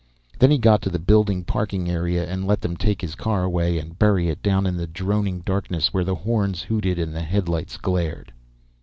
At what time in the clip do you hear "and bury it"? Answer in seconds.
3.77-4.41